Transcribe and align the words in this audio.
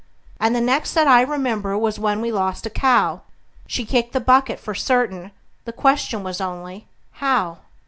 And 0.39 0.55
the 0.55 0.61
next 0.61 0.95
that 0.95 1.07
I 1.07 1.21
remember 1.21 1.77
was 1.77 1.99
when 1.99 2.21
we 2.21 2.31
lost 2.31 2.65
a 2.65 2.71
cow; 2.71 3.21
She 3.67 3.83
had 3.83 3.89
kicked 3.91 4.13
the 4.13 4.19
bucket 4.19 4.59
for 4.59 4.73
certain, 4.73 5.29
the 5.65 5.71
question 5.73 6.23
was 6.23 6.41
only 6.41 6.87
How? 7.11 7.59